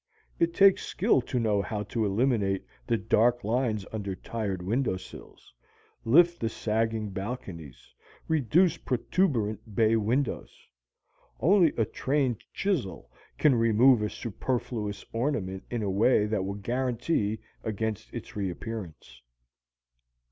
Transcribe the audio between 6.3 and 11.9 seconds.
the sagging balconies, reduce protuberant bay windows. Only a